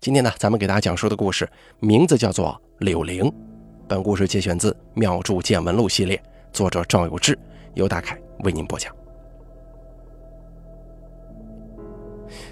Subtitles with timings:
[0.00, 1.48] 今天呢，咱们给大家讲述的故事
[1.80, 2.50] 名字叫做
[2.84, 3.24] 《柳灵》。
[3.88, 7.36] 本故事节选自《妙著见闻录》系列，作者赵有志，
[7.74, 8.94] 由大凯为您播讲。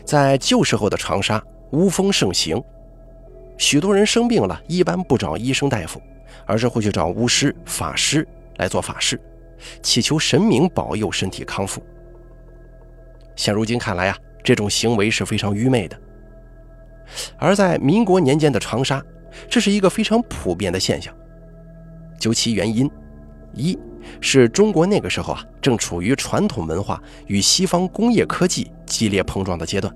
[0.05, 1.41] 在旧时候的长沙，
[1.71, 2.61] 巫风盛行，
[3.57, 6.03] 许多人生病了，一般不找医生大夫，
[6.47, 8.27] 而是会去找巫师、法师
[8.57, 9.21] 来做法事，
[9.83, 11.81] 祈求神明保佑身体康复。
[13.37, 15.97] 现如今看来啊，这种行为是非常愚昧的。
[17.39, 19.03] 而在民国年间的长沙，
[19.49, 21.15] 这是一个非常普遍的现象。
[22.19, 22.91] 究其原因，
[23.53, 23.79] 一
[24.21, 29.95] 是中国那个时候啊，正处于传统文化与西方工业科技激烈碰撞的阶段，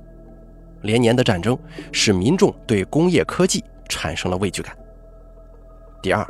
[0.83, 1.59] 连年的战争
[1.93, 4.77] 使民众对工业科技产生了畏惧感。
[6.03, 6.27] 第二，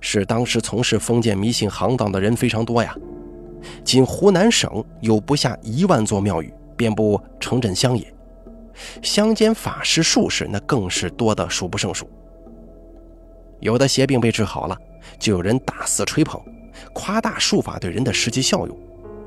[0.00, 2.94] 是当时从事封建迷信行当的人非常多呀，
[3.84, 8.12] 仅湖南省有不下一万座庙宇，遍布城镇乡野。
[9.02, 12.08] 乡间法师术士那更是多得数不胜数。
[13.60, 14.78] 有的邪病被治好了，
[15.18, 16.40] 就有人大肆吹捧，
[16.92, 18.78] 夸大术法对人的实际效用，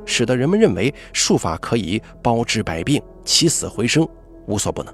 [0.06, 4.08] 使得人们认为术法可以包治百病、起死回生，
[4.48, 4.94] 无所不能。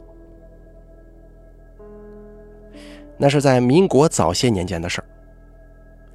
[3.18, 5.08] 那是在民国早些年间的事儿。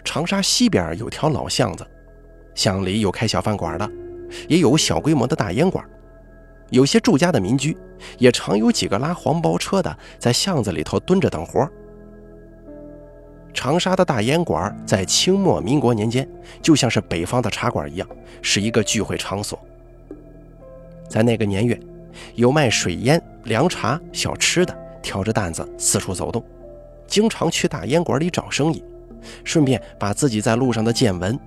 [0.04, 1.86] 长沙西边有条老巷子，
[2.56, 3.88] 巷里有开小饭馆的，
[4.48, 5.88] 也有小规模的大烟馆。
[6.72, 7.76] 有些住家的民居，
[8.18, 11.68] 也常有几个拉黄包车的在巷子里头蹲着等活。
[13.52, 16.26] 长沙的大烟馆在清末民国年间，
[16.62, 18.08] 就像是北方的茶馆一样，
[18.40, 19.58] 是一个聚会场所。
[21.10, 21.78] 在那个年月，
[22.36, 26.42] 有卖水烟、凉茶、小吃的，挑着担子四处走动，
[27.06, 28.82] 经常去大烟馆里找生意，
[29.44, 31.38] 顺便把自己在路上的见闻、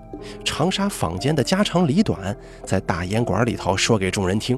[0.44, 4.56] 长沙坊间的家长里短，在大烟馆里头说给众人听。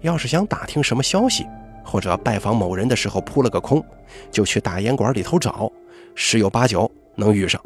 [0.00, 1.46] 要是想打听什么消息，
[1.84, 3.84] 或者拜访某人的时候扑了个空，
[4.30, 5.70] 就去大烟馆里头找，
[6.14, 7.60] 十有八九能遇上。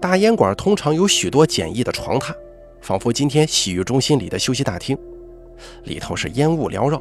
[0.00, 2.34] 大烟馆通常有许多简易的床榻，
[2.80, 4.96] 仿佛今天洗浴中心里的休息大厅，
[5.84, 7.00] 里头是烟雾缭绕，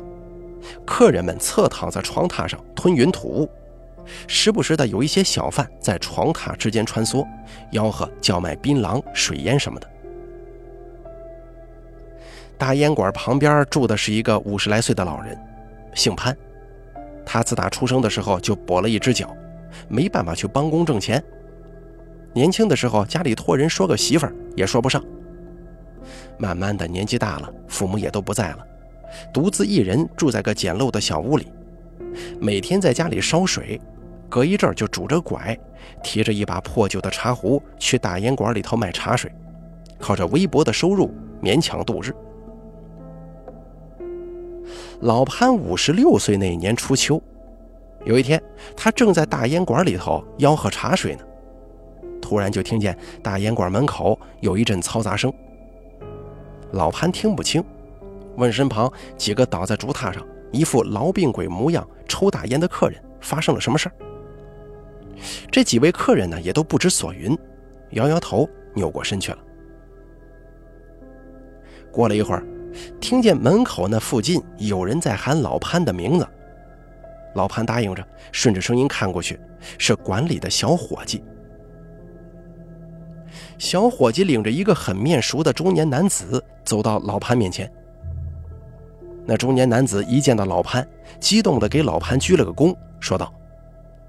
[0.86, 3.50] 客人们侧躺在床榻上吞云吐雾，
[4.28, 7.26] 时不时的有一些小贩在床榻之间穿梭，
[7.72, 9.90] 吆喝叫卖槟榔、水烟什么的。
[12.60, 15.36] 大烟馆旁边住的是一个五十来岁的老人，
[15.96, 16.36] 姓潘。
[17.26, 19.34] 他自打出生的时候就跛了一只脚，
[19.88, 21.24] 没办法去帮工挣钱。
[22.34, 25.02] 年轻的时候家里托人说个媳妇儿也说不上。
[26.38, 28.68] 慢慢的年纪大了，父母也都不在了，
[29.34, 31.48] 独自一人住在个简陋的小屋里，
[32.42, 33.80] 每天在家里烧水，
[34.28, 35.58] 隔一阵就拄着拐，
[36.04, 39.32] 提着一把破旧的茶壶去大烟馆里头卖茶水，
[39.98, 41.10] 靠着微薄的收入
[41.42, 42.14] 勉强度日。
[45.02, 47.22] 老潘五十六岁那年初秋，
[48.04, 48.42] 有一天，
[48.76, 51.24] 他正在大烟馆里头吆喝茶水呢，
[52.22, 55.32] 突然就听见大烟馆门口有一阵嘈杂声。
[56.74, 57.64] 老潘听不清，
[58.36, 60.22] 问身旁几个倒在竹榻上
[60.52, 63.96] 一副痨病鬼模样抽大烟的客人发生了什么事儿。
[65.50, 67.38] 这几位客人呢，也都不知所云，
[67.92, 69.38] 摇摇头，扭过身去了。
[71.90, 72.46] 过了一会儿。
[73.00, 76.28] 听见门口那附近有人在喊老潘的名字，
[77.36, 79.40] 老潘答应着，顺着声音看过去，
[79.78, 81.24] 是馆里的小伙计。
[83.58, 87.70] 小伙计领着一个很面熟的中年男子走到老潘面前。
[89.26, 90.88] 那中年男子一见到老潘，
[91.20, 93.32] 激动地给老潘鞠了个躬，说道：“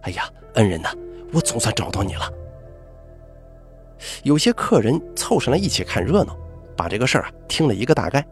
[0.02, 0.88] 哎呀，恩人呐，
[1.32, 2.32] 我总算找到你了。”
[4.22, 6.34] 有些客人凑上来一起看热闹，
[6.74, 8.24] 把这个事儿啊听了一个大概。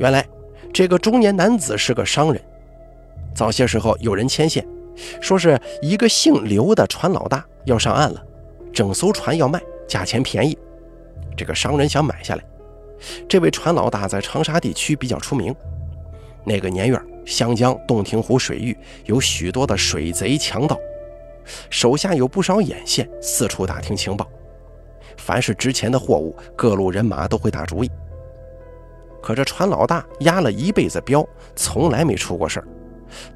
[0.00, 0.26] 原来，
[0.72, 2.42] 这个中年男子是个商人。
[3.34, 4.66] 早些时候有人牵线，
[5.20, 8.24] 说是一个姓刘的船老大要上岸了，
[8.72, 10.56] 整艘船要卖，价钱便宜。
[11.36, 12.42] 这个商人想买下来。
[13.28, 15.54] 这位船老大在长沙地区比较出名。
[16.44, 18.74] 那个年月，湘江洞庭湖水域
[19.04, 20.80] 有许多的水贼强盗，
[21.68, 24.26] 手下有不少眼线，四处打听情报。
[25.18, 27.90] 凡是值钱的货物，各路人马都会打主意。
[29.22, 32.66] 可这船老大压了一辈子镖，从来没出过事儿，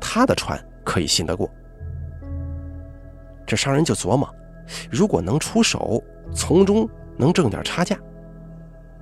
[0.01, 1.49] 他的船可以信得过。
[3.47, 4.29] 这商人就琢磨，
[4.91, 6.03] 如果能出手，
[6.35, 7.97] 从中能挣点差价。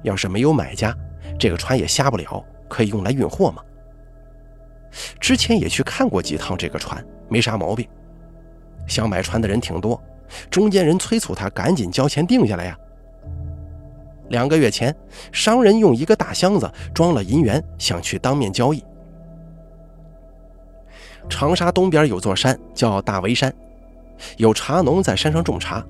[0.02, 0.92] 要是没有买家，
[1.38, 3.62] 这个船也下不了，可以用来运货嘛。
[5.20, 7.88] 之前也去看过几趟这个船，没啥毛病。
[8.88, 10.02] 想买船的人挺多，
[10.50, 12.76] 中间人催促他赶紧交钱定下来呀。
[14.32, 14.96] 两个月前，
[15.30, 18.82] 商人用一个大箱子装了银元，想去当面交易。
[21.28, 23.54] 长沙东边有座山叫大围山，
[24.38, 25.84] 有茶农在山上种茶。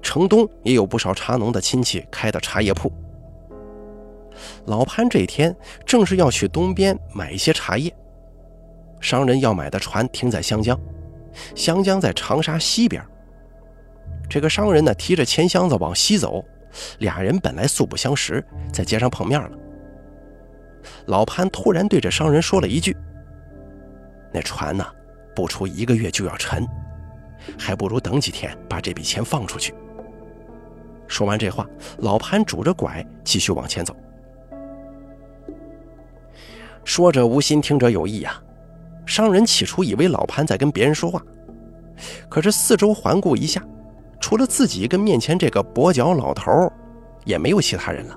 [0.00, 2.90] 城东也有不少茶农的亲戚开的茶叶铺。
[4.64, 5.54] 老潘这天
[5.84, 7.94] 正是要去东边买一些茶叶，
[9.02, 10.80] 商人要买的船停在湘江，
[11.54, 13.04] 湘江在长沙西边。
[14.30, 16.42] 这个商人呢提着钱箱子往西走。
[16.98, 19.50] 俩人本来素不相识，在街上碰面了。
[21.06, 22.96] 老潘突然对着商人说了一句
[24.32, 24.84] ：“那船呢，
[25.34, 26.66] 不出一个月就要沉，
[27.58, 29.74] 还不如等几天把这笔钱放出去。”
[31.06, 31.66] 说完这话，
[31.98, 33.94] 老潘拄着拐继续往前走。
[36.84, 38.40] 说者无心，听者有意呀。
[39.04, 41.20] 商人起初以为老潘在跟别人说话，
[42.28, 43.62] 可是四周环顾一下。
[44.30, 46.72] 除了自己跟面前这个跛脚老头
[47.24, 48.16] 也没有其他人了。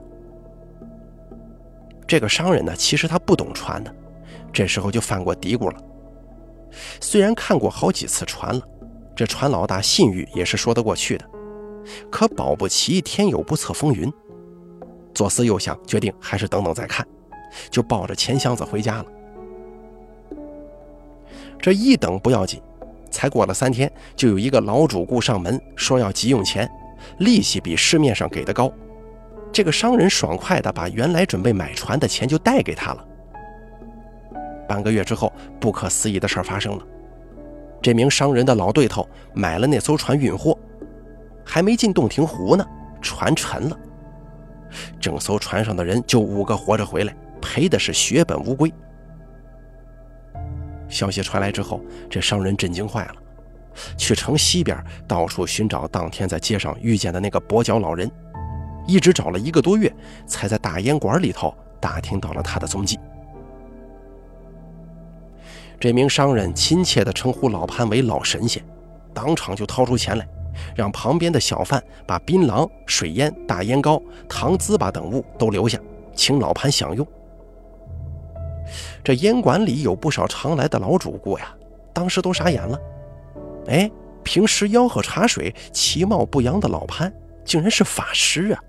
[2.06, 3.92] 这个商人呢，其实他不懂船的，
[4.54, 5.84] 这时候就犯过嘀咕了。
[7.02, 8.62] 虽然看过好几次船了，
[9.16, 11.28] 这船老大信誉也是说得过去的，
[12.12, 14.14] 可保不齐天有不测风云。
[15.16, 17.04] 左思右想，决定还是等等再看，
[17.72, 19.06] 就抱着钱箱子回家了。
[21.60, 22.62] 这一等不要紧。
[23.14, 26.70] 才过了三天，就有一个老主顾上门说要急用钱，
[27.20, 28.70] 利息比市面上给的高。
[29.52, 33.06] 这个商人爽快地把原来准备买船的钱就贷给他了。
[34.68, 36.84] 半个月之后，不可思议的事儿发生了：
[37.82, 40.58] 这名商人的老对头买了那艘船运货，
[41.46, 42.66] 还没进洞庭湖呢，
[43.00, 43.78] 船沉了。
[45.00, 48.74] 整艘船上的人就五个活着回来，赔的是血本无归。
[50.94, 53.16] 消息传来之后，这商人震惊坏了，
[53.98, 58.10] 去城西边到处寻找当天在街上遇见的那个跛脚老人，
[58.86, 59.92] 一直找了一个多月，
[60.28, 63.00] 才在大烟馆里头打听到了他的踪迹。
[65.80, 68.64] 这名商人亲切地称呼老潘为老神仙，
[69.14, 70.26] 当场就掏出钱来，
[70.76, 75.78] 让旁边的小贩把槟榔、水烟、大烟膏、糖糍粑等物都留下，
[76.16, 77.06] 请老潘享用。
[79.04, 81.54] 这烟馆里有不少常来的老主顾呀，
[81.92, 82.80] 当时都傻眼了。
[83.68, 83.92] 哎，
[84.24, 87.14] 平时吆喝茶水、其貌不扬的老潘，
[87.44, 88.64] 竟然是法师啊！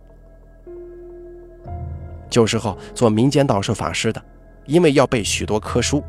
[2.29, 4.21] 旧时候做民间道士、法师的，
[4.67, 6.03] 因为要背许多科书，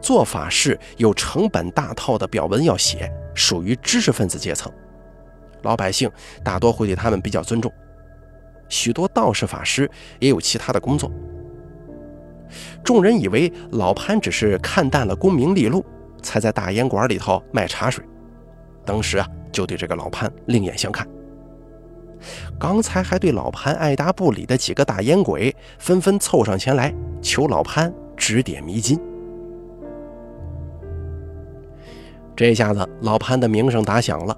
[0.00, 4.72] 做法事有成本大套的表文要写，属于知识分子阶层，
[5.62, 6.10] 老百姓
[6.42, 7.72] 大多会对他们比较尊重。
[8.68, 11.08] 许多道士、法师也有其他的工作。
[12.82, 15.84] 众人以为老潘只是看淡了功名利禄，
[16.22, 18.04] 才在大烟馆里头卖茶水。
[18.84, 21.06] 当时啊，就对这个老潘另眼相看。
[22.58, 28.98] 刚才还对老潘爱答不理的几个大烟鬼，纷纷凑上前来求老潘指点迷津。
[32.36, 34.36] 这下子，老潘的名声打响了，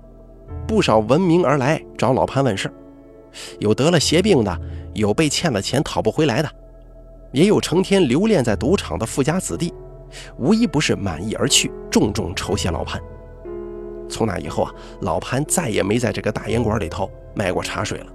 [0.66, 2.70] 不少闻名而来找老潘问事
[3.58, 4.60] 有得了邪病的，
[4.94, 6.50] 有被欠了钱讨不回来的。
[7.36, 9.70] 也有成天留恋在赌场的富家子弟，
[10.38, 12.98] 无一不是满意而去，重重酬谢老潘。
[14.08, 18.06] 从那以后啊，老潘再也没在这个大烟馆里头卖过茶水了。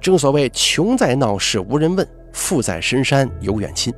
[0.00, 3.92] 正所谓穷在闹市无人问，富在深山有远亲。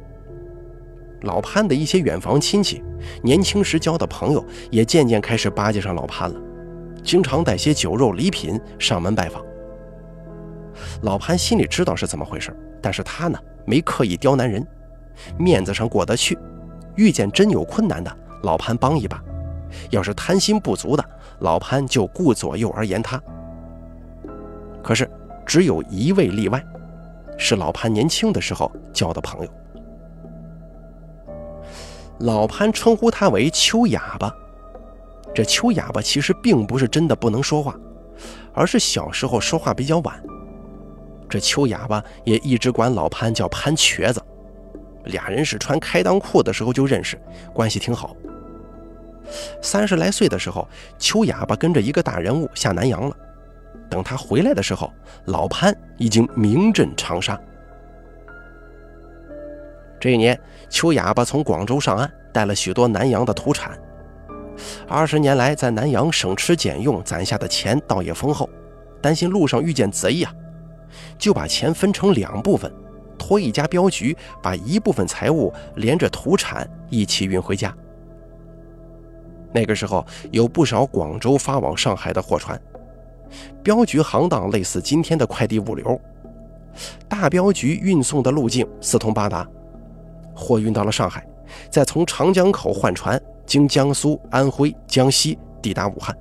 [1.21, 2.83] 老潘的一些远房亲戚，
[3.23, 6.41] 年轻时交的朋友，也渐渐开始巴结上老潘了，
[7.05, 9.45] 经常带些酒肉礼品上门拜访。
[11.03, 14.67] 老潘心里知道是怎么回事，但是他呢没刻意刁难人，
[15.39, 16.39] 面子上过得去。
[16.97, 19.19] 遇见真有困难的，老潘帮一把；
[19.91, 21.05] 要是贪心不足的，
[21.41, 23.23] 老潘就顾左右而言他。
[24.83, 25.11] 可是
[25.45, 26.65] 只有一位例外，
[27.37, 29.51] 是老潘年轻的时候交的朋友。
[32.21, 34.35] 老潘称呼他为秋哑巴。
[35.35, 37.79] 这秋哑巴其实并不是真的不能说话，
[38.55, 40.19] 而是小时候说话比较晚。
[41.29, 44.23] 这秋哑巴也一直管老潘叫潘瘸子，
[45.05, 47.19] 俩人是穿开裆裤的时候就认识，
[47.53, 48.17] 关系挺好。
[49.61, 50.69] 三十来岁的时候，
[50.99, 53.17] 秋哑巴跟着一个大人物下南洋了。
[53.91, 54.93] 等他回来的时候，
[55.27, 57.39] 老潘已经名震长沙。
[59.99, 63.77] 这一年，秋哑巴从广州上岸，带了许多南洋的土产。
[64.89, 68.49] 二十年来在南洋省吃俭用攒下的钱倒也丰厚，
[69.03, 70.33] 担心路上遇见贼呀。
[71.19, 72.73] 就把钱分成两部分，
[73.19, 77.75] 托一家镖局把一部分财物连着土产一起运回家。
[79.53, 82.61] 那个时候有不少广州发往上海的货船，
[83.63, 85.99] 镖局行当类似今天的快递物流，
[87.09, 89.49] 大镖局运送的路径四通八达，
[90.35, 91.27] 货运到了上海，
[91.71, 96.15] 再从长江口换船，经江苏、安徽、江西抵达武汉，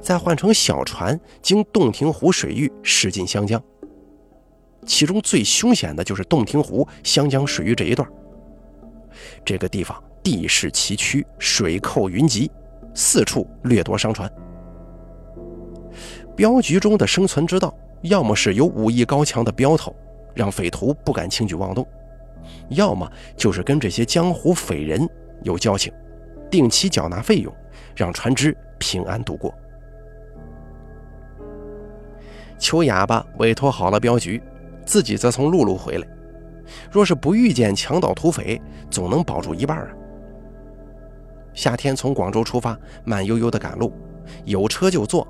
[0.00, 3.62] 再换成小船经洞庭湖水域驶进湘江。
[4.84, 8.08] 其中最凶险的就是洞庭湖、湘江水域这一段。
[9.44, 12.50] 这个地方地势崎岖，水寇云集，
[12.94, 14.30] 四处掠夺商船。
[16.36, 17.72] 镖局中的生存之道，
[18.02, 19.94] 要么是有武艺高强的镖头，
[20.34, 21.84] 让匪徒不敢轻举妄动；
[22.70, 25.08] 要么就是跟这些江湖匪人
[25.42, 25.92] 有交情，
[26.50, 27.54] 定期缴纳费用，
[27.94, 29.54] 让船只平安度过。
[32.58, 34.42] 邱哑巴委托好了镖局，
[34.84, 36.06] 自己则从陆路回来。
[36.90, 38.60] 若是不遇见强盗土匪，
[38.90, 39.88] 总能保住一半啊。
[41.52, 43.92] 夏天从广州出发，慢悠悠的赶路，
[44.44, 45.26] 有车就坐。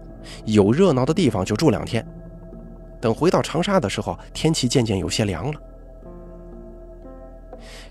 [0.46, 2.02] 有热闹的地方就住两天，
[2.98, 5.60] 等回到长沙的时候，天气渐渐有些凉了。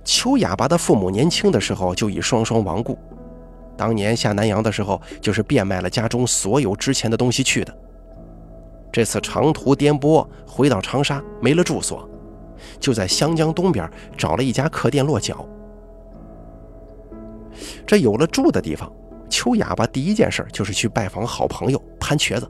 [0.04, 2.98] 邱哑巴的父母年轻的时候就已双双亡故，
[3.78, 7.78] 当年下南洋的时候，就是变卖了家中所有值钱的东西去的。
[8.94, 12.08] 这次长途颠簸回到长沙，没了住所，
[12.80, 15.46] 就在湘江东边找了一家客店落脚。
[17.88, 18.90] 这有了住的地方。
[19.30, 22.48] 秋哑巴第一件事就是去拜访好朋友潘瘸子，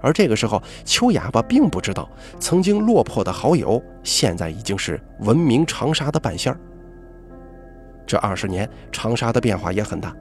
[0.00, 2.08] 而这个时候，秋哑巴并不知道，
[2.40, 6.58] 曾经落魄的好友现在已经是闻名长沙的半仙儿。
[8.06, 10.16] 这二十年，长沙的变化也很大。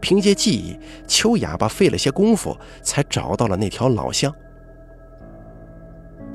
[0.00, 4.34] 凭借记忆，邱哑巴费了些功夫，才找到了那条老巷。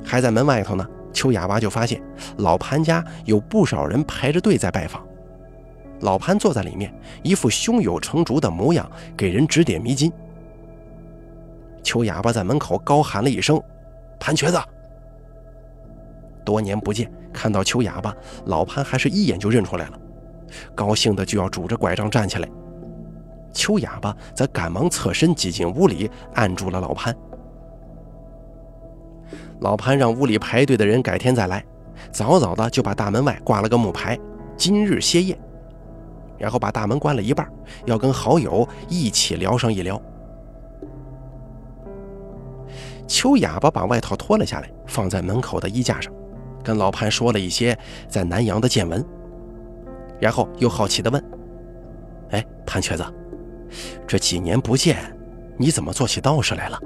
[0.04, 2.02] 还在门外头呢，邱哑巴就发现
[2.38, 5.04] 老潘家有不少人排着队在拜访。
[6.00, 10.12] 老潘坐在里面，一副胸有成竹的模样，给人指点迷津。
[11.82, 13.62] 邱哑巴在门口高喊了一声
[14.18, 14.58] ：“潘瘸子！”
[16.44, 18.14] 多年不见，看到邱哑巴，
[18.46, 19.98] 老潘还是一眼就认出来了，
[20.74, 22.48] 高兴的就要拄着拐杖站起来。
[23.54, 27.16] 邱哑巴则赶忙侧身挤进屋里，按住了老潘。
[29.60, 31.64] 老潘让屋里排队的人改天再来，
[32.10, 34.18] 早早的就把大门外挂了个木牌
[34.58, 35.38] ：“今日歇业。”
[36.36, 37.48] 然后把大门关了一半，
[37.86, 39.98] 要跟好友一起聊上一聊。
[43.06, 46.12] 邱哑巴把外套脱了下来，放在门口的衣架上，
[46.62, 49.02] 跟老潘说了一些在南阳的见闻，
[50.20, 51.24] 然后又好奇地问
[52.30, 53.04] ：“哎，潘瘸子，
[54.06, 54.96] 这几年不见，
[55.56, 56.80] 你怎么做起道士来了？”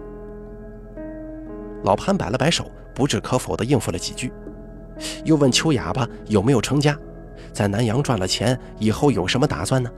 [1.85, 4.33] 老潘摆了摆手，不置可否地应付了几句，
[5.25, 6.99] 又问邱哑巴有没有成家。
[7.52, 9.90] 在南阳赚了钱以后有什么打算呢？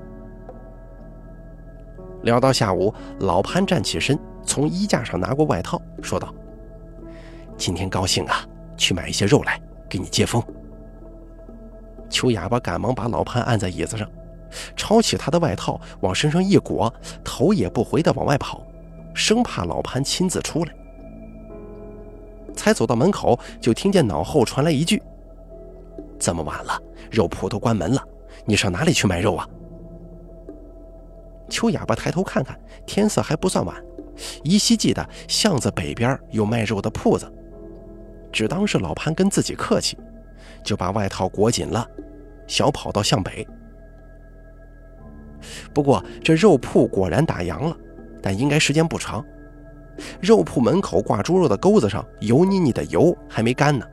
[2.22, 6.34] 聊到下午，老潘站起身，从衣架上拿过外套，说道
[7.56, 8.44] ：“今天高兴啊，
[8.76, 10.42] 去买一些肉来给你接风。”
[12.10, 14.06] 邱哑巴赶忙把老潘按在椅子上，
[14.76, 16.92] 抄起他的外套往身上一裹，
[17.24, 18.66] 头也不回地往外跑，
[19.14, 20.74] 生怕老潘亲自出来。
[22.54, 25.02] 才走到门口，就听见脑后传来一句
[26.18, 26.80] ：“这么晚了。”
[27.10, 28.04] 肉铺都关门了，
[28.44, 29.48] 你上哪里去买肉啊？
[31.48, 33.74] 秋哑巴抬头看看，天色还不算晚，
[34.44, 37.28] 依稀记得巷子北边有卖肉的铺子，
[38.30, 39.98] 只当是老潘跟自己客气，
[40.62, 41.84] 就把外套裹紧了，
[42.46, 43.44] 小跑到巷北。
[45.72, 47.76] 不过这肉铺果然打烊了，
[48.22, 49.24] 但应该时间不长。
[50.20, 53.86] 肉铺门口挂猪肉的钩子上油腻腻的油还没干呢。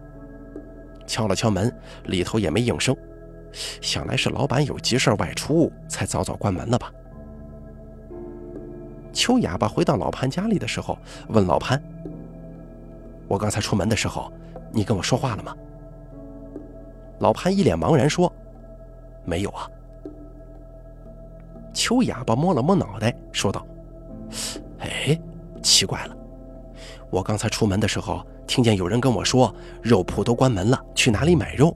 [1.06, 1.74] 敲了敲门，
[2.06, 2.96] 里头也没应声，
[3.82, 6.92] 想来是老板有急事外出，才早早关门了吧。
[9.14, 10.98] 秋哑巴回到老潘家里的时候，
[11.30, 11.82] 问老潘
[13.28, 14.32] ：“我刚才出门的时候，
[14.72, 15.56] 你跟我说话了吗？”
[17.20, 18.32] 老潘一脸茫然说
[19.26, 19.68] ：“没有啊。”
[21.78, 23.64] 邱哑巴摸了摸脑袋，说道
[24.82, 25.16] ：“哎，
[25.62, 26.18] 奇怪了，
[27.12, 29.54] 我刚才出门的时候。”听见有人跟我说
[29.84, 31.76] 肉铺都关门了，去哪里买肉？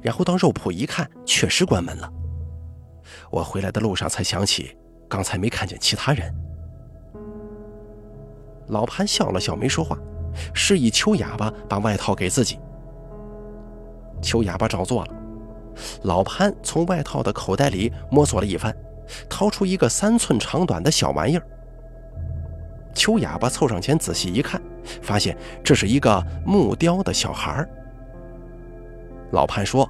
[0.00, 2.10] 然后到肉铺一看，确实关门了。
[3.30, 4.74] 我回来的路上才想起，
[5.10, 6.34] 刚才没看见其他人。
[8.68, 9.98] 老潘笑了笑，没说话，
[10.54, 12.58] 示意邱哑巴把外套给自己。
[14.22, 15.14] 邱哑巴照做了。
[16.02, 18.74] 老潘从外套的口袋里摸索了一番，
[19.28, 21.46] 掏出一个三寸长短的小玩意儿。
[22.94, 24.60] 秋哑巴凑上前仔细一看，
[25.00, 27.68] 发现这是一个木雕的小孩儿
[29.30, 29.88] 老潘说：“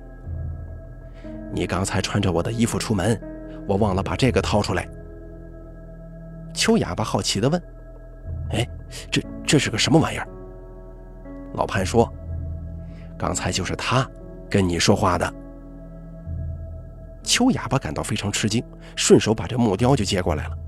[1.52, 3.20] 你刚才穿着我的衣服出门，
[3.66, 4.88] 我忘了把这个掏出来。”
[6.54, 7.60] 秋哑巴好奇地问
[8.52, 8.68] ：“哎，
[9.10, 10.28] 这这是个什么玩意儿？
[11.54, 12.08] 老潘说
[13.18, 14.08] ：“刚才就是他
[14.48, 15.34] 跟你说话的。”
[17.22, 18.62] 秋哑巴感到非常吃惊，
[18.96, 20.58] 顺手把这木雕就接过来了。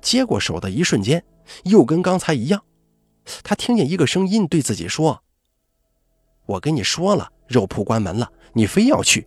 [0.00, 1.22] 接过手的一瞬间，
[1.64, 2.62] 又跟刚才一样，
[3.42, 5.22] 他听见一个声音对自己说
[6.46, 9.26] ：“我跟你说了，肉铺关门了，你非要去，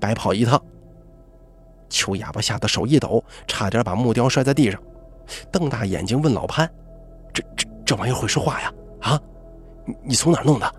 [0.00, 0.62] 白跑一趟。”
[1.90, 4.80] 秋哑巴吓得手一抖，差点把木雕摔在地上，
[5.50, 6.72] 瞪大眼睛问老潘
[7.34, 8.72] ：“这这这玩意儿会说话呀？
[9.00, 9.20] 啊，
[9.84, 10.74] 你你从哪弄的？”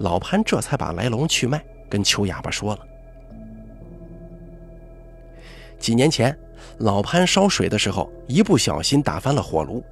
[0.00, 2.86] 老潘这才把来龙去脉跟秋哑巴说了。
[5.80, 6.38] 几年前，
[6.78, 9.82] 老潘烧水的时候，一不小心打翻了火炉，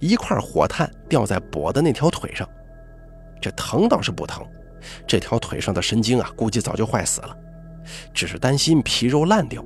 [0.00, 2.48] 一块火炭掉在跛的那条腿上，
[3.40, 4.42] 这疼倒是不疼，
[5.06, 7.36] 这条腿上的神经啊，估计早就坏死了，
[8.14, 9.62] 只是担心皮肉烂掉，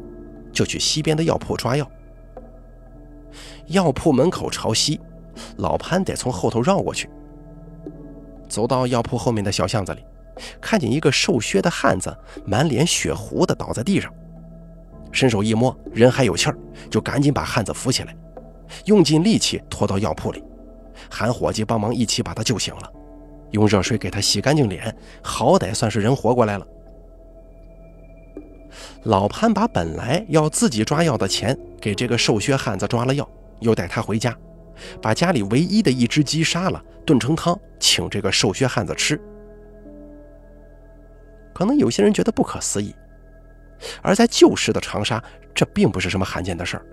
[0.53, 1.89] 就去西边的药铺抓药。
[3.67, 5.01] 药铺门口朝西，
[5.59, 7.09] 老潘得从后头绕过去。
[8.49, 10.03] 走到药铺后面的小巷子里，
[10.61, 14.13] 看见一个瘦削的汉子，满脸血糊的倒在地上。
[15.13, 16.59] 伸手一摸，人还有气儿，
[16.91, 18.17] 就赶紧把汉子扶起来，
[18.85, 20.43] 用尽力气拖到药铺里，
[21.11, 22.93] 喊伙计帮忙一起把他救醒了，
[23.53, 26.67] 用热水给他洗干净脸，好歹算是人活过来了。
[29.05, 33.29] 老潘把本来要自己抓药的钱给这个瘦削汉子抓了药，
[33.61, 34.37] 又带他回家，
[35.01, 39.21] 把家里唯一的一只鸡杀了，炖成汤请这个瘦削汉子吃。
[41.55, 42.95] 可能有些人觉得不可思议。
[44.03, 45.23] 而在旧时的长沙，
[45.55, 46.87] 这并不是什么罕见的事儿。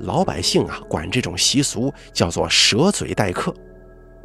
[0.00, 3.54] 老百姓啊，管这种习俗叫做“舍嘴待客”，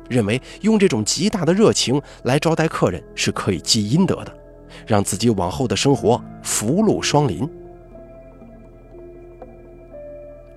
[0.09, 4.35] 认为用这种极大的热情来招待客人是可以积阴德的，
[4.87, 7.47] 让自己往后的生活福禄双临。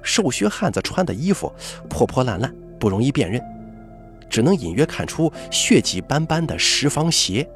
[0.03, 1.53] 瘦削汉子穿的衣服
[1.89, 3.43] 破破烂烂，不容易辨认，
[4.31, 7.47] 只能隐约看出血迹斑斑的十方鞋，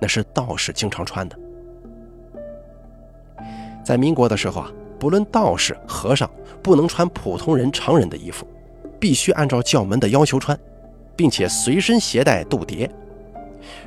[0.00, 1.36] 那是道士经常穿的。
[3.86, 6.28] 在民国的时候啊，不论道士、和尚，
[6.60, 8.44] 不能穿普通人、常人的衣服，
[8.98, 10.58] 必须按照教门的要求穿，
[11.14, 12.90] 并且随身携带斗碟。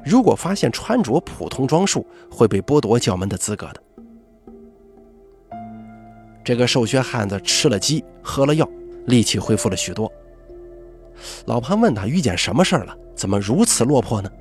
[0.05, 3.83] 如果发现穿着普通装束，会被剥夺教门的资格的。
[6.45, 8.65] 这个瘦削汉子吃了鸡，喝了药，
[9.07, 10.09] 力气恢复了许多。
[11.45, 14.31] 老潘问他遇见什么事儿了，怎么如此落魄呢？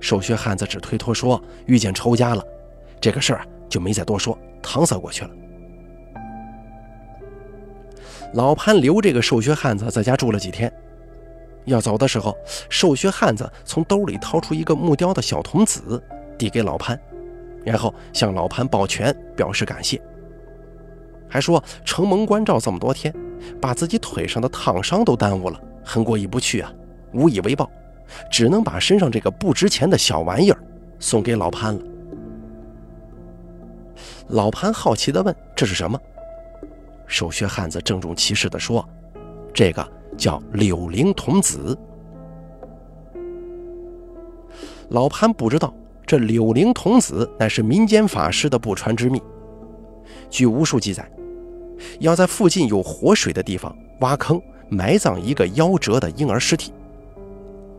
[0.00, 2.42] 瘦削汉子只推脱说遇见仇家了，
[2.98, 4.38] 这个事儿就没再多说。
[4.64, 5.30] 搪塞过去了。
[8.32, 10.72] 老潘留这个瘦削汉子在家住了几天，
[11.66, 12.36] 要走的时候，
[12.68, 16.02] 瘦削汉子从兜里掏出一个木雕的小童子，
[16.36, 16.98] 递给老潘，
[17.64, 20.02] 然后向老潘抱拳表示感谢，
[21.28, 23.14] 还说承蒙关照这么多天，
[23.60, 26.72] 把自己腿上的烫伤都耽误了，很过意不去啊，
[27.12, 27.70] 无以为报，
[28.32, 30.58] 只能把身上这个不值钱的小玩意儿
[30.98, 31.80] 送给老潘了。
[34.28, 36.00] 老潘好奇地问：“这是什么？”
[37.06, 38.86] 瘦削汉子郑重其事地说
[39.52, 41.76] ：“这个叫柳灵童子。”
[44.90, 45.72] 老潘不知道，
[46.06, 49.22] 这柳灵童子乃是民间法师的不传之秘。
[50.30, 51.10] 据无数记载，
[52.00, 56.72] 要在附近有活水的地方挖坑埋葬一个夭折的婴儿尸体。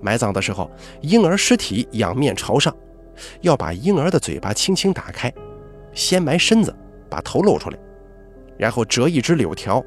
[0.01, 0.69] 埋葬的时候，
[1.01, 2.75] 婴儿尸体仰面朝上，
[3.41, 5.33] 要把婴儿的嘴巴轻轻打开。
[5.95, 6.71] 先埋身子，
[7.09, 7.77] 把头露出来，
[8.57, 9.83] 然后折一只柳条，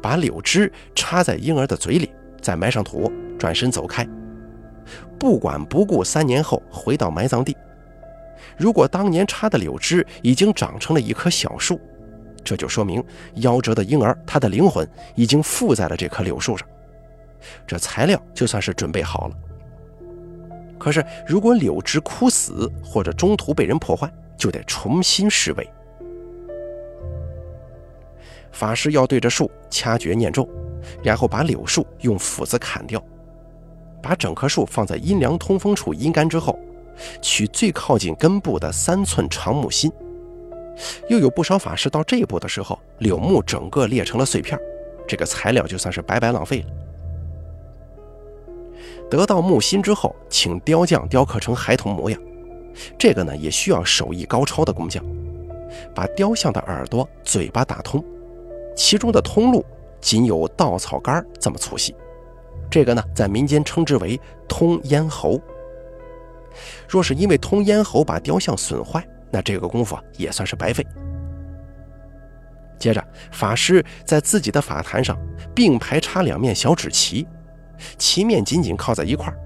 [0.00, 4.08] 把柳枝插在婴儿的嘴里，再埋上土，转身走开，
[5.18, 6.02] 不管不顾。
[6.02, 7.54] 三年后回到埋葬地，
[8.56, 11.78] 如果当年插的柳枝已经长成了一棵小树，
[12.44, 13.04] 这就说明
[13.36, 16.66] 夭折的婴儿他的灵魂已经附在了这棵柳树上，
[17.66, 19.34] 这材料就算是准备好了。
[20.78, 25.68] 可是如果柳枝枯死或者中途被人破坏，就得重新施为。
[28.50, 30.48] 法师要对着树掐诀念咒，
[31.02, 33.02] 然后把柳树用斧子砍掉，
[34.02, 36.58] 把整棵树放在阴凉通风处阴干之后，
[37.20, 39.92] 取最靠近根部的三寸长木心。
[41.08, 44.58] 又有不少法师到这一步的时候，柳木整个裂成了碎片，
[45.06, 46.66] 这个材料就算是白白浪费了。
[49.10, 52.20] 得到木心之后，请雕匠雕刻成孩童模样。
[52.98, 55.04] 这个呢，也需要手艺高超的工匠，
[55.94, 58.04] 把雕像的耳朵、嘴巴打通，
[58.76, 59.64] 其中的通路
[60.00, 61.94] 仅有稻草杆这么粗细。
[62.70, 65.40] 这个呢，在民间称之为通咽喉。
[66.88, 70.86] 若是因为通咽喉把雕像损坏，那这个功夫啊也算是白费。
[72.78, 75.18] 接着，法师在自己的法坛上
[75.54, 77.26] 并排插两面小纸旗，
[77.96, 79.36] 旗面紧紧靠在一块儿，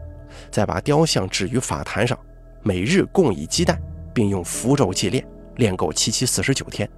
[0.50, 2.18] 再把雕像置于法坛上，
[2.62, 3.80] 每日供以鸡蛋，
[4.14, 6.88] 并用符咒祭炼，炼够七七四十九天。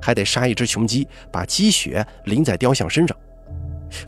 [0.00, 3.16] 还得杀一只雄鸡，把鸡血淋在雕像身上。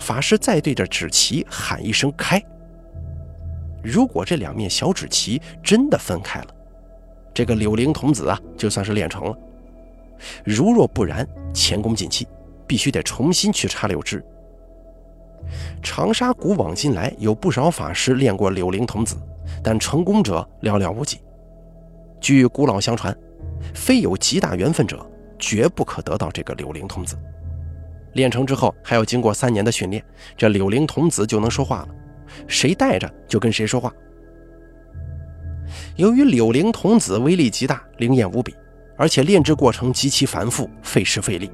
[0.01, 2.43] 法师再对着纸旗喊一声“开”。
[3.83, 6.55] 如果这两面小纸旗真的分开了，
[7.33, 9.39] 这个柳灵童子啊，就算是练成了。
[10.45, 12.27] 如若不然，前功尽弃，
[12.67, 14.25] 必须得重新去插柳枝。
[15.81, 19.17] 长沙古往今来，有不少法师练过柳灵童子，
[19.63, 21.21] 但成功者寥寥无几。
[22.21, 23.17] 据古老相传，
[23.75, 25.05] 非有极大缘分者，
[25.39, 27.17] 绝不可得到这个柳灵童子。
[28.15, 30.05] 炼成之后，还要经过三年的训练，
[30.37, 31.89] 这柳灵童子就能说话了，
[32.47, 33.93] 谁带着就跟谁说话。
[35.97, 38.55] 由于柳灵童子威力极大，灵验无比。
[39.01, 41.49] 而且炼制过程极其繁复，费时费力，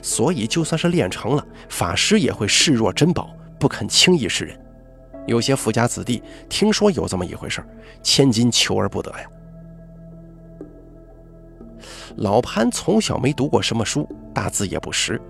[0.00, 3.30] 所以就算是炼成了，法师也会视若珍宝，
[3.60, 4.58] 不肯轻易示人。
[5.26, 7.64] 有些富家子弟听说有这么一回事，
[8.02, 9.26] 千金求而不得呀。
[12.16, 15.20] 老潘从小没读过什么书，大字也不识，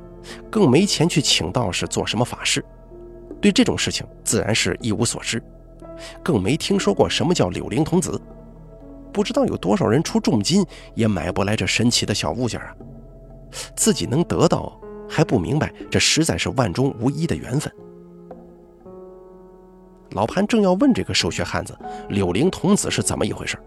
[0.51, 2.65] 更没钱去请道士做什么法事，
[3.41, 5.43] 对这种事情自然是一无所知，
[6.23, 8.21] 更没听说过什么叫柳灵童子。
[9.13, 12.75] 不知道有多少人出重金也买不来这神奇的小物件啊！
[13.77, 17.71] 自己能得到还不明白，这实在是万中无一的缘分。
[20.15, 21.77] 老潘正要问这个瘦削汉子
[22.09, 23.59] 柳灵童子是怎么一回事，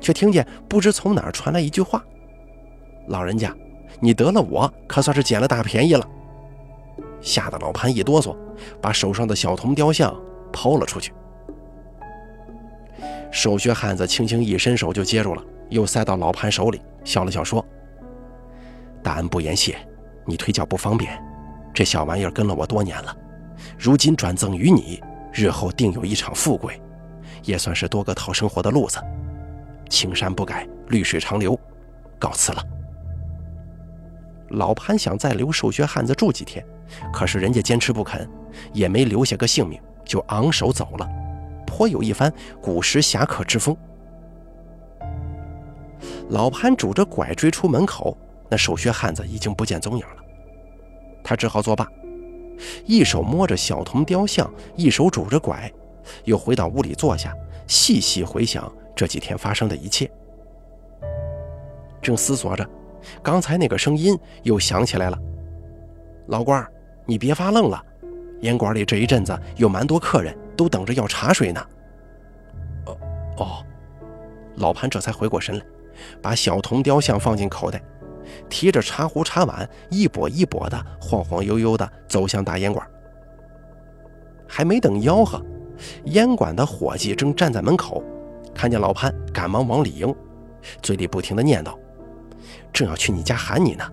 [0.00, 2.04] 却听见不知从哪儿传来一句话
[3.08, 3.54] ：“老人家，
[4.00, 6.06] 你得了我可算是捡了大便宜了。”
[7.20, 8.36] 吓得老潘一哆嗦，
[8.80, 10.14] 把手上的小铜雕像
[10.52, 11.12] 抛了出去。
[13.30, 17.64] 瘦削汉子轻轻一伸手就接住了，又塞到老潘手里，笑了笑说
[19.04, 19.76] ：“大恩不言谢，
[20.26, 21.22] 你腿脚不方便，
[21.72, 23.16] 这小玩意儿跟了我多年了，
[23.78, 25.00] 如今转赠于你，
[25.32, 26.80] 日后定有一场富贵，
[27.44, 28.98] 也算是多个讨生活的路子。
[29.88, 31.58] 青山不改，绿水长流，
[32.18, 32.62] 告辞了。”
[34.50, 36.64] 老潘想再留瘦削汉子住几天，
[37.12, 38.28] 可是人家坚持不肯，
[38.72, 41.08] 也没留下个性命，就昂首走了。
[41.66, 43.76] 颇有一番古时侠客之风。
[46.30, 48.16] 老潘拄着拐追出门口，
[48.48, 50.16] 那瘦削汉子已经不见踪影了。
[51.22, 51.86] 他只好作罢，
[52.86, 55.72] 一手摸着小铜雕像，一手拄着拐，
[56.24, 57.34] 又回到屋里坐下，
[57.66, 60.10] 细细回想这几天发生的一切。
[62.02, 62.68] 正思索着，
[63.22, 65.18] 刚才那个声音又响起来了
[66.28, 66.70] ：“老官儿，
[67.06, 67.84] 你别发愣了，
[68.40, 71.66] 烟馆里这一阵子有蛮多客人。”都等着要茶水呢。
[72.84, 72.98] 哦
[73.38, 73.64] 哦，
[74.56, 75.64] 老潘这才回过神来，
[76.20, 77.82] 把小铜雕像放进口袋，
[78.48, 82.86] 提着茶壶茶碗，一跛一跛的，晃晃悠悠的走向大烟馆。
[84.46, 85.40] 还没等吆喝，
[86.06, 88.02] 烟馆的伙计正站在门口，
[88.54, 90.14] 看见老潘，赶忙往里迎，
[90.82, 91.72] 嘴里不停的念叨
[92.72, 93.84] ：“正要去你家喊你呢，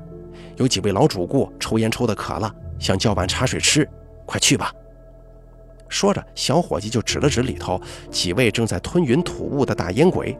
[0.55, 3.87] 有几位老主顾抽烟抽的渴了，想叫碗茶水吃，
[4.25, 4.73] 快去吧。”
[5.87, 7.79] 说着，小伙计就指了指里头
[8.11, 10.37] 几位正在吞云吐雾的大烟鬼。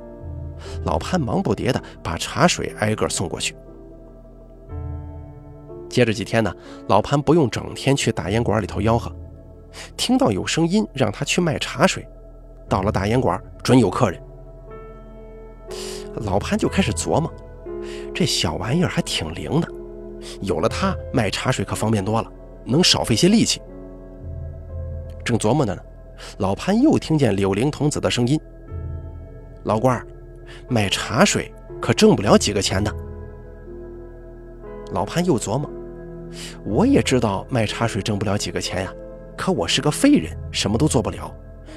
[0.83, 3.55] 老潘忙不迭地把茶水挨个送过去。
[5.97, 6.55] 接着几天呢，
[6.89, 9.11] 老潘不用整天去大烟馆里头吆喝，
[9.95, 12.07] 听到有声音让他去卖茶水，
[12.69, 14.21] 到了大烟馆准有客人。
[16.17, 17.33] 老潘就开始琢磨，
[18.13, 19.67] 这小玩意儿还挺灵的，
[20.41, 22.31] 有了它卖茶水可方便多了，
[22.63, 23.59] 能少费些力气。
[25.25, 25.81] 正琢磨着呢，
[26.37, 28.39] 老潘又听见柳灵童子的声音
[29.65, 30.05] ：“老官儿，
[30.69, 32.95] 卖茶水可挣不了几个钱的。”
[34.93, 35.67] 老潘又琢磨
[36.65, 38.93] ：“我也知道卖茶水挣不了几个钱呀，
[39.37, 41.33] 可我是个废人，什么都做不了，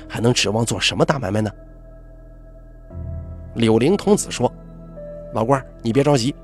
[0.08, 1.50] 还能指望做什么大买卖呢？”
[3.54, 4.52] 柳灵童子说
[5.34, 6.34] ：“老官，你别着急，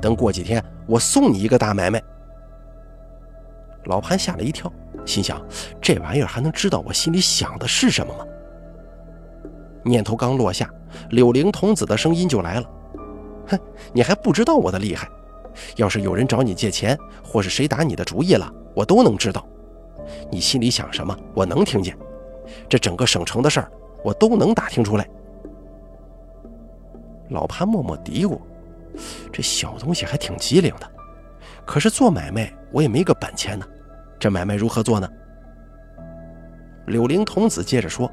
[0.00, 2.02] 等过几天我送你一个大买卖。”
[3.84, 4.72] 老潘吓了一跳。
[5.04, 5.40] 心想：
[5.80, 8.26] 这玩意儿还能知道我心里想的是什么吗？
[9.84, 10.68] 念头刚落下，
[11.10, 12.68] 柳灵童子的声音就来了
[13.46, 13.56] ：“哼，
[13.92, 15.08] 你还不知道我的厉害！
[15.76, 19.46] 要是有人找你借钱，或是谁打你的主意了，我都能知道。
[20.30, 21.96] 你心里想什么，我能听见。
[22.68, 23.70] 这整个省城的事儿，
[24.04, 25.08] 我都能打听出来。”
[27.30, 28.38] 老潘默默嘀咕
[29.32, 30.88] ：“这小东西还挺机灵的，
[31.64, 33.66] 可是做买卖我也没个本钱呢。”
[34.18, 35.08] 这买卖如何做呢？
[36.86, 38.08] 柳灵童子接着说：“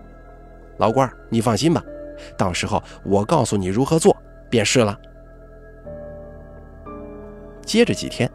[0.78, 1.84] 老官儿，你放心吧，
[2.36, 4.18] 到时候我告诉你如何做
[4.50, 5.00] 便是了。”
[7.66, 8.30] 接着几天，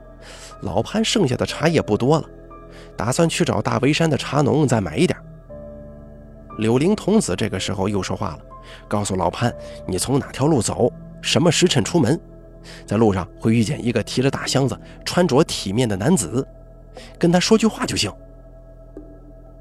[0.62, 2.24] 老潘剩下的茶叶不多了，
[2.96, 5.18] 打算去找大围山的茶农再买一点。
[6.58, 8.38] 柳灵童子这个时候又说话了，
[8.88, 9.54] 告诉老潘
[9.86, 12.20] ：“你从哪条路走，什么时辰出门，
[12.84, 16.46] 在路上会遇见一个提着大箱子、穿着体面的男子，
[17.18, 18.12] 跟他说句话就行。”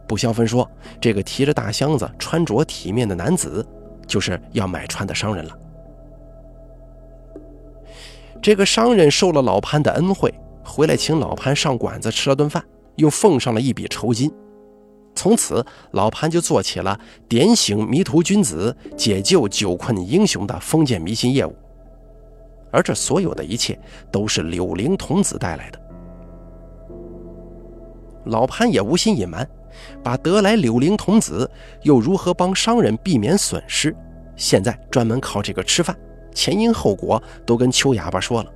[0.07, 3.63] 不消分说，这个提着大箱子、穿着体面的男子，
[4.07, 5.55] 就是要买船的商人了。
[8.41, 12.63] 这个商人受了老潘的恩惠，回来请老潘上馆子吃了顿饭，
[12.95, 14.31] 又奉上了一笔酬金。
[15.15, 16.97] 从此，老潘就做起了
[17.27, 21.55] 点醒迷途君子、解救久困英雄的封建迷信业务。
[22.71, 23.77] 而这所有的一切，
[24.11, 25.79] 都是柳灵童子带来的。
[28.25, 29.47] 老潘也无心隐瞒，
[30.03, 31.49] 把得来柳灵童子
[31.81, 33.95] 又如何帮商人避免损失，
[34.35, 35.97] 现在专门靠这个吃饭。
[36.37, 38.53] 前因后果都跟秋哑巴说了，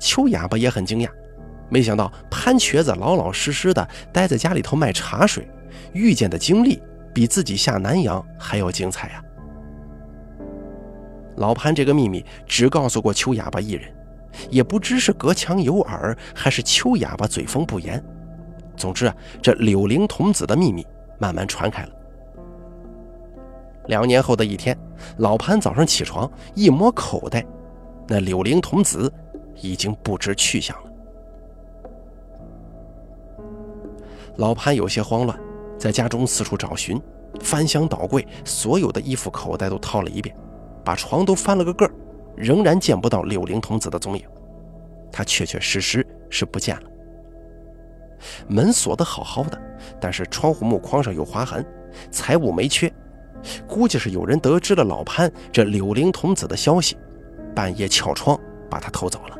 [0.00, 1.08] 秋哑巴也很惊讶，
[1.68, 5.48] 没想到潘瘸子老老实实的待在家里头卖茶水，
[5.92, 6.82] 遇见的经历
[7.14, 9.22] 比自己下南洋还要精彩啊！
[11.36, 13.88] 老潘这个秘密只告诉过秋哑巴一人，
[14.50, 18.02] 也不知是隔墙有耳，还是秋哑巴嘴风不严。
[18.76, 20.84] 总之啊，这柳灵童子的秘密
[21.20, 21.90] 慢慢传开了。
[23.86, 24.76] 两年后的一天，
[25.18, 27.44] 老潘早上起床一摸口袋，
[28.06, 29.12] 那柳灵童子
[29.60, 30.90] 已经不知去向了。
[34.36, 35.38] 老潘有些慌乱，
[35.78, 37.00] 在家中四处找寻，
[37.40, 40.36] 翻箱倒柜，所有的衣服口袋都掏了一遍，
[40.84, 41.90] 把床都翻了个个，
[42.36, 44.24] 仍然见不到柳灵童子的踪影。
[45.10, 46.90] 他确确实实是不见了。
[48.48, 49.58] 门锁得好好的，
[50.00, 51.64] 但是窗户木框上有划痕，
[52.10, 52.92] 财物没缺。
[53.66, 56.96] 估计是有人得知了老潘这柳灵童子的消息，
[57.54, 59.38] 半夜撬窗把他偷走了。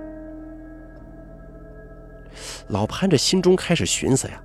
[2.69, 4.41] 老潘这心中开始寻思呀，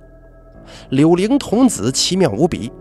[0.90, 2.72] 柳灵童子奇妙无比，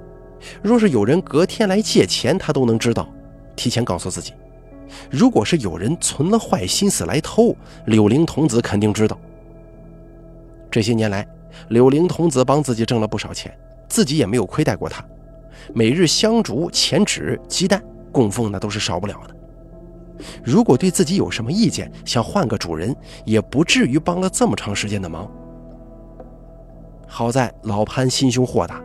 [0.61, 3.07] 若是有人隔天来借钱，他都能知道，
[3.55, 4.31] 提前告诉自己；
[5.09, 7.55] 如果是有人存了坏心思来偷，
[7.85, 9.19] 柳灵童子肯定知道。
[10.69, 11.27] 这些年来，
[11.69, 13.55] 柳灵童子帮自己挣了不少钱，
[13.89, 15.03] 自己也没有亏待过他。
[15.73, 19.35] 每日香烛、钱纸、鸡蛋供奉，那都是少不了的。
[20.43, 22.95] 如果对自己有什么意见，想换个主人，
[23.25, 25.29] 也不至于帮了这么长时间的忙。
[27.07, 28.81] 好在老潘心胸豁达，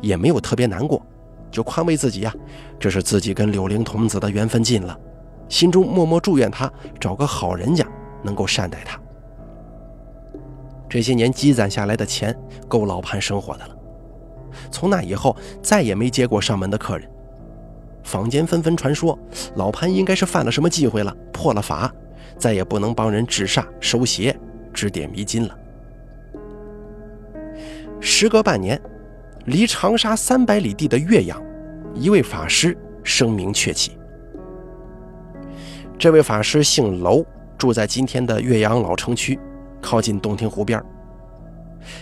[0.00, 1.04] 也没有特别难过，
[1.50, 2.34] 就宽慰自己呀，
[2.78, 4.98] 这是自己跟柳灵童子的缘分尽了，
[5.48, 7.86] 心中默默祝愿他找个好人家，
[8.22, 8.98] 能够善待他。
[10.88, 12.34] 这些年积攒下来的钱，
[12.68, 13.75] 够老潘生活的了。
[14.70, 17.08] 从那以后，再也没接过上门的客人。
[18.02, 19.18] 坊间纷纷传说，
[19.56, 21.92] 老潘应该是犯了什么忌讳了，破了法，
[22.38, 24.38] 再也不能帮人治煞、收邪、
[24.72, 25.58] 指点迷津了。
[28.00, 28.80] 时隔半年，
[29.46, 31.42] 离长沙三百里地的岳阳，
[31.94, 33.98] 一位法师声名鹊起。
[35.98, 37.26] 这位法师姓娄，
[37.58, 39.36] 住在今天的岳阳老城区，
[39.80, 40.80] 靠近洞庭湖边。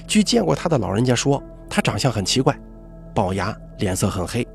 [0.06, 1.42] 据见过他的老人家说。
[1.68, 2.56] 他长相很奇怪，
[3.14, 4.46] 龅牙，脸色很黑，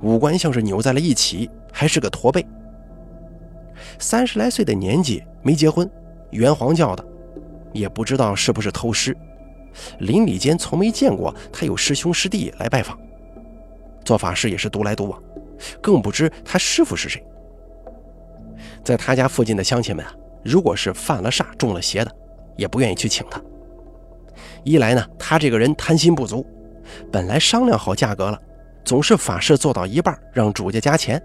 [0.00, 2.44] 五官像是扭在了一起，还是个驼背。
[3.98, 5.90] 三十来岁的年纪，没结婚，
[6.30, 7.04] 圆黄教的，
[7.72, 9.16] 也不知道是不是偷师。
[10.00, 12.98] 邻里间从没见过他有师兄师弟来拜访，
[14.04, 15.22] 做法事也是独来独往，
[15.80, 17.22] 更不知他师傅是谁。
[18.82, 22.16] 在他家附近的乡亲们啊，如果是犯了煞中了邪的，
[22.56, 23.40] 也不愿意去请他。
[24.64, 26.44] 一来呢，他这个人贪心不足。
[27.10, 28.40] 本来商量好价格了，
[28.84, 31.22] 总是法事做到一半让主家加钱，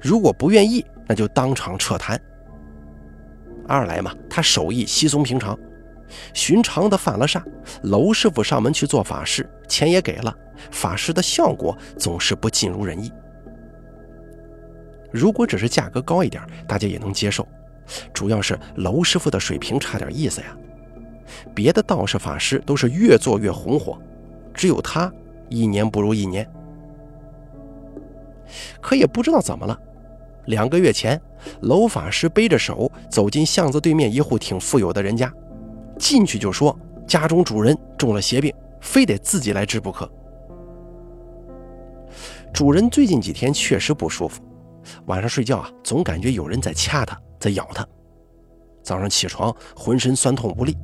[0.00, 2.20] 如果不愿意，那就当场撤谈。
[3.66, 5.58] 二来嘛，他手艺稀松平常，
[6.32, 7.42] 寻常的犯了煞，
[7.82, 10.34] 娄师傅上门去做法事，钱也给了，
[10.70, 13.12] 法事的效果总是不尽如人意。
[15.12, 17.46] 如果只是价格高一点，大家也能接受，
[18.12, 20.56] 主要是娄师傅的水平差点意思呀。
[21.54, 24.00] 别的道士法师都是越做越红火。
[24.58, 25.10] 只有他
[25.48, 26.44] 一年不如一年，
[28.80, 29.78] 可也不知道怎么了。
[30.46, 31.20] 两个月前，
[31.60, 35.32] 娄法师背着手走进巷子对面一户挺富有的人家，
[35.96, 40.10] 进去就说家中主人中了邪病，非得自己来治不可。
[42.52, 44.42] 主人最近几天确实不舒服，
[45.06, 47.86] 晚上睡觉啊，总感觉有人在掐他，在咬他。
[48.82, 50.76] 早上起床浑身酸痛无力，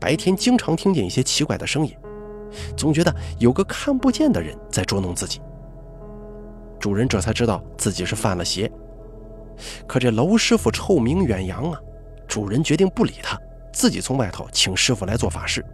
[0.00, 1.94] 白天经常听见一些奇怪的声音。
[2.76, 5.40] 总觉得有个看不见的人在捉弄自己。
[6.78, 8.70] 主人这才知道自己是犯了邪。
[9.86, 11.78] 可这娄师傅臭名远扬啊，
[12.26, 13.38] 主人决定不理他，
[13.72, 15.64] 自己从外头请师傅来做法事。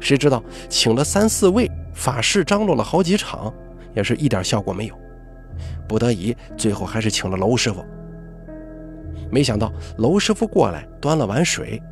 [0.00, 3.52] 谁知道请了三四位法事，张罗了好几场，
[3.94, 4.94] 也是一点效果没有。
[5.88, 7.84] 不得已，最后还是请了娄师傅。
[9.30, 11.82] 没想到娄师傅过来端了碗水，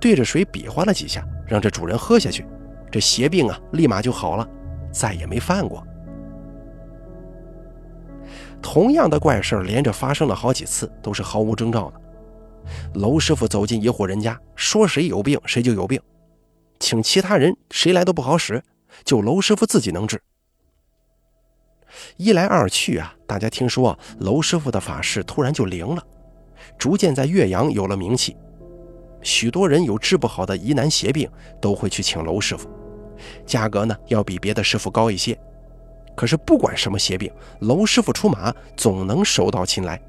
[0.00, 2.46] 对着水比划了几下，让这主人喝下去，
[2.90, 4.46] 这邪病啊立马就好了，
[4.92, 5.82] 再也没犯过。
[8.60, 12.00] 同样的怪事连着发生了好几次，都是毫无征兆的。
[13.00, 15.98] 娄师傅走进一户人家，说谁有病谁就有病，
[16.78, 18.62] 请其他人谁来都不好使，
[19.04, 20.20] 就娄师傅自己能治。
[22.18, 26.02] 一来二去啊，大家听说娄师傅的法事突然就灵了，
[26.76, 28.36] 逐渐在岳阳有了名气。
[29.22, 31.28] 许多人有治不好的疑难邪病，
[31.60, 32.68] 都会去请娄师傅，
[33.44, 35.38] 价格呢要比别的师傅高一些。
[36.14, 40.00] 可是不管什么邪病，娄师傅出马总能手到擒来。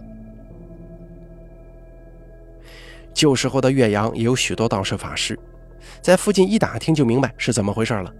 [3.13, 5.37] 旧时候的岳阳也有许多道士法师，
[6.01, 8.13] 在附近一打听就明白是怎么回事了，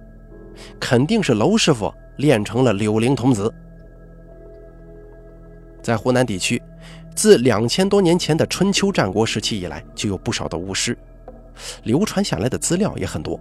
[0.79, 3.53] 肯定是娄师傅练成了柳灵童子。
[5.81, 6.61] 在湖南地区，
[7.15, 10.97] 自两千多年前的春秋战国时期以来，就有不少的巫师，
[11.83, 13.39] 流传下来的资料也很多。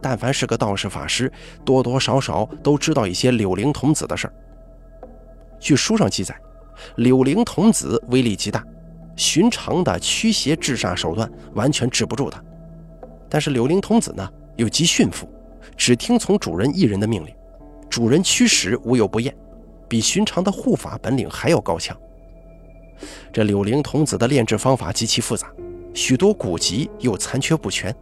[0.00, 1.32] 但凡是个道士法师，
[1.64, 4.34] 多多少少都知道一些柳灵童子的事儿。
[5.58, 6.38] 据书上记载，
[6.96, 8.62] 柳灵童子威力极大，
[9.16, 12.42] 寻常的驱邪治煞手段完全治不住他。
[13.28, 15.26] 但是柳灵童子呢，又极驯服，
[15.76, 17.34] 只听从主人一人的命令，
[17.88, 19.34] 主人驱使无有不厌，
[19.88, 21.96] 比寻常的护法本领还要高强。
[23.32, 25.50] 这柳灵童子的炼制方法极其复杂，
[25.92, 27.94] 许多古籍又残缺不全。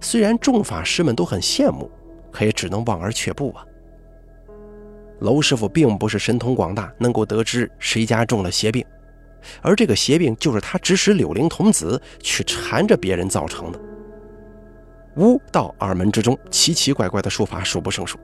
[0.00, 1.90] 虽然众法师们都很羡慕，
[2.30, 3.64] 可也只能望而却步啊。
[5.20, 8.84] 娄师傅并不是神通广大，能够得知谁家中了邪病，
[9.62, 13.80] 而这个邪病就是他指使柳灵童子去缠着别人造成的。
[15.16, 18.18] 巫道二门之中，奇奇怪怪的术法数不胜数，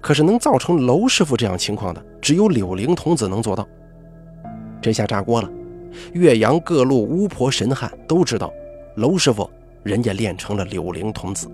[0.00, 3.68] 可是能造成娄师傅这样情况的，只有柳灵童子能做到。
[4.84, 5.50] 这下炸锅了，
[6.12, 8.52] 岳阳各路巫婆神汉都知道
[8.96, 9.50] 娄师傅。
[9.82, 11.46] 人家练成了柳灵童子，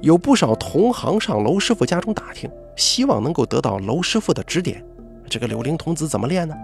[0.00, 4.84] 有不少同行上娄师傅家中打听，希望能够得到娄师傅的指点。
[5.28, 6.54] 这个柳灵童子怎么练呢？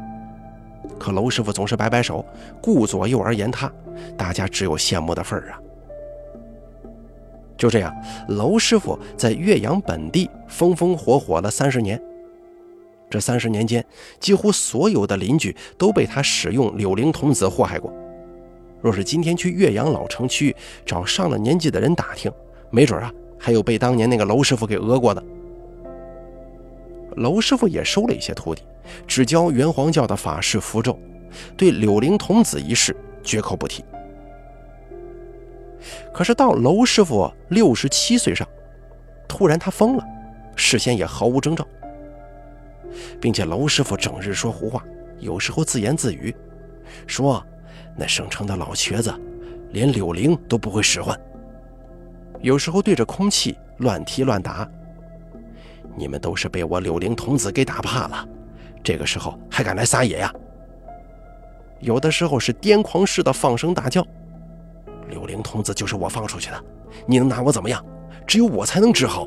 [0.99, 2.25] 可娄师傅总是摆摆手，
[2.61, 3.73] 顾左右而言他，
[4.17, 5.61] 大家只有羡慕的份儿啊。
[7.57, 7.95] 就这样，
[8.29, 12.01] 娄师傅在岳阳本地风风火火了三十年。
[13.09, 13.85] 这三十年间，
[14.19, 17.93] 几乎所有的邻居都被他使用柳灵童子祸害过。
[18.83, 22.31] 若是今天去岳阳老城区找上了年纪的人打听，
[22.71, 25.23] 没准啊，还有被当年那个娄师傅给讹过的。
[27.17, 28.63] 娄师傅也收了一些徒弟，
[29.07, 30.99] 只教元皇教的法事符咒，
[31.57, 33.85] 对柳灵童子一事绝口不提。
[36.13, 38.47] 可是到娄师傅六十七岁上，
[39.27, 40.05] 突然他疯了，
[40.55, 41.67] 事先也毫无征兆，
[43.21, 44.83] 并且娄师傅整日说胡话，
[45.19, 46.35] 有时候自言自语，
[47.07, 47.45] 说。
[47.99, 49.11] 那省城的老瘸子，
[49.71, 51.19] 连柳灵都不会使唤，
[52.43, 54.69] 有时候对着空气乱踢乱打。
[55.97, 58.29] 你们都是被我柳灵童子给打怕了，
[58.85, 60.31] 这个时候还敢来撒野呀？
[61.81, 64.07] 有的时候是癫狂似的放声大叫
[65.09, 66.65] ：“柳灵童子就是我放出去的，
[67.07, 67.83] 你能拿我怎么样？
[68.27, 69.27] 只有我才能治好。”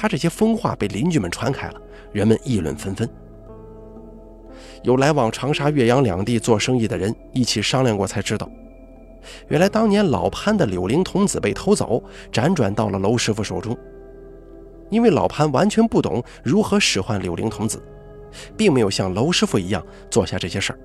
[0.00, 1.80] 他这些疯话被邻居们传开了，
[2.12, 3.08] 人们议论纷纷。
[4.84, 8.48] 有来往长沙、岳阳两地做生意的人一起商量过，才知道，
[9.48, 12.00] 原来当年老潘的柳灵童子被偷走，
[12.32, 13.76] 辗转到了娄师傅手中。
[14.88, 17.82] 因为老潘完全不懂如何使唤柳灵童子，
[18.56, 20.78] 并没有像娄师傅一样做下这些事儿。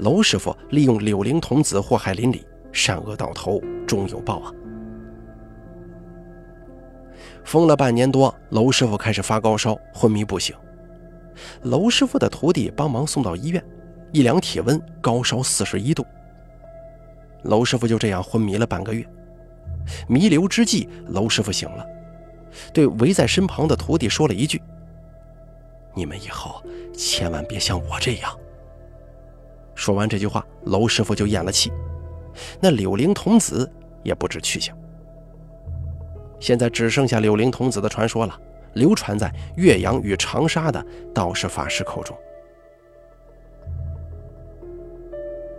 [0.00, 4.52] 娄师傅利用柳灵童子祸害邻里，善恶到头终有报啊！
[7.44, 10.54] 疯了半年多，娄师傅开始发高烧，昏迷不醒。
[11.62, 13.62] 娄师傅的徒弟帮忙送到医院，
[14.12, 16.04] 一量体温，高烧四十一度。
[17.44, 19.04] 娄师傅就这样昏迷了半个月。
[20.08, 21.84] 弥留之际，娄师傅醒了，
[22.72, 24.62] 对围在身旁的徒弟说了一句
[25.94, 26.62] ：“你们以后
[26.94, 28.30] 千万别像我这样。”
[29.74, 31.72] 说完这句话，娄师傅就咽了气，
[32.60, 33.68] 那柳灵童子
[34.04, 34.76] 也不知去向。
[36.42, 38.36] 现在只剩下柳灵童子的传说了。
[38.74, 40.84] 流传在岳阳与长沙的
[41.14, 42.16] 道士法师口中。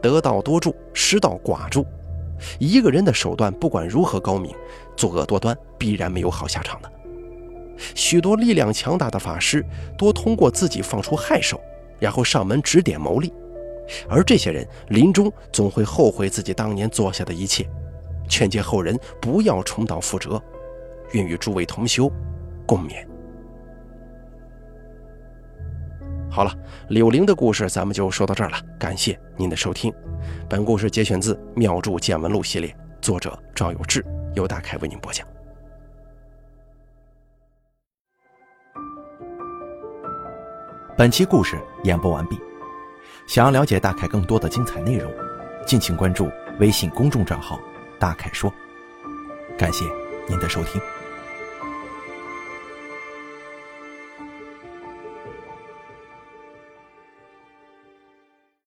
[0.02, 1.86] 得道多助，失道寡助。
[2.60, 4.54] 一个人的手段不管如何高明，
[4.98, 6.92] 作恶多端，必然没有好下场的。
[7.96, 9.64] 许多力量强大的法师，
[9.98, 11.62] 多通过自己放出害手，
[12.00, 13.32] 然后上门指点谋利，
[14.10, 17.64] 而这些人临终总会后悔自己当年做下的一切，
[18.28, 20.42] 劝诫后人不要重蹈覆辙，
[21.14, 22.12] 愿与诸位同修
[22.68, 23.04] 共勉。
[26.30, 26.52] 好了，
[26.90, 29.94] 柳灵的故事咱们就说到这儿了，感谢您的收听。
[30.50, 34.04] 本故事节选自《妙著见闻录》系列，作者赵有志，
[34.34, 35.28] 由大凯为您播讲。
[40.98, 42.40] 本期故事演播完毕。
[43.28, 45.12] 想要了解大凯更多的精彩内容，
[45.66, 47.60] 敬请关注微信公众账号
[48.00, 48.52] “大凯说”。
[49.58, 49.86] 感谢
[50.28, 50.82] 您的收听。